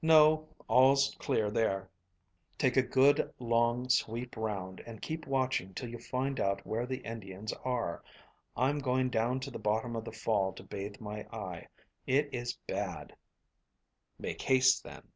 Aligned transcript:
"No. 0.00 0.48
All's 0.68 1.14
clear 1.18 1.50
there." 1.50 1.90
"Take 2.56 2.78
a 2.78 2.82
good 2.82 3.30
long 3.38 3.90
sweep 3.90 4.34
round 4.34 4.80
and 4.86 5.02
keep 5.02 5.26
watching 5.26 5.74
till 5.74 5.90
you 5.90 5.98
find 5.98 6.40
out 6.40 6.66
where 6.66 6.86
the 6.86 6.96
Indians 7.04 7.52
are. 7.62 8.02
I'm 8.56 8.78
going 8.78 9.10
down 9.10 9.38
to 9.40 9.50
the 9.50 9.58
bottom 9.58 9.94
of 9.94 10.06
the 10.06 10.12
fall 10.12 10.54
to 10.54 10.62
bathe 10.62 10.98
my 10.98 11.24
eye. 11.30 11.68
It 12.06 12.30
is 12.32 12.56
bad." 12.66 13.14
"Make 14.18 14.40
haste, 14.40 14.82
then." 14.82 15.08